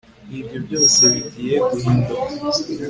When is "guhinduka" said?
1.69-2.29